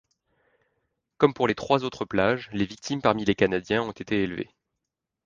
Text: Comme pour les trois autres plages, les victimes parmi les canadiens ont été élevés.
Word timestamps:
Comme 1.19 1.35
pour 1.35 1.47
les 1.47 1.53
trois 1.53 1.83
autres 1.83 2.05
plages, 2.05 2.49
les 2.53 2.65
victimes 2.65 3.03
parmi 3.03 3.23
les 3.23 3.35
canadiens 3.35 3.83
ont 3.83 3.91
été 3.91 4.23
élevés. 4.23 4.49